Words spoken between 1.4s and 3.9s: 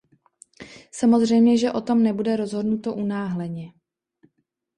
že o tom nebude rozhodnuto unáhleně.